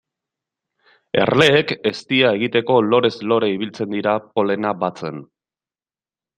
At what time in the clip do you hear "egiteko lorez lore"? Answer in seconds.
2.39-3.53